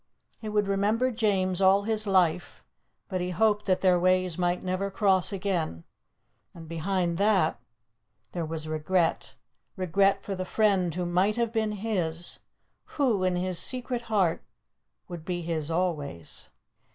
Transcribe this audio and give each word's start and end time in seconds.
He 0.39 0.49
would 0.49 0.65
remember 0.67 1.11
James 1.11 1.61
all 1.61 1.83
his 1.83 2.07
life, 2.07 2.63
but 3.07 3.21
he 3.21 3.29
hoped 3.29 3.67
that 3.67 3.81
their 3.81 3.99
ways 3.99 4.35
might 4.35 4.63
never 4.63 4.89
cross 4.89 5.31
again. 5.31 5.83
And, 6.55 6.67
behind 6.67 7.19
that, 7.19 7.59
there 8.31 8.43
was 8.43 8.67
regret; 8.67 9.35
regret 9.75 10.23
for 10.23 10.33
the 10.33 10.43
friend 10.43 10.91
who 10.95 11.05
might 11.05 11.37
have 11.37 11.53
been 11.53 11.73
his, 11.73 12.39
who, 12.97 13.23
in 13.23 13.35
his 13.35 13.59
secret 13.59 14.01
heart, 14.09 14.43
would 15.07 15.23
be 15.23 15.43
his 15.43 15.69
always. 15.69 16.49